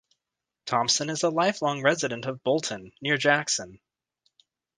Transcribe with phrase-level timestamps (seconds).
[0.65, 3.79] Thompson is a lifelong resident of Bolton, near Jackson.